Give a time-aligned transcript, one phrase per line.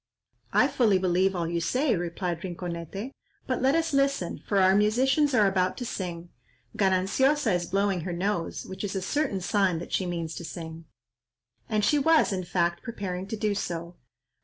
[0.51, 3.11] "I fully believe all you say," replied Rinconete,
[3.45, 6.29] "but let us listen, for our musicians are about to sing.
[6.75, 10.85] Gananciosa is blowing her nose, which is a certain sign that she means to sing."
[11.69, 13.95] And she was, in fact, preparing to do so.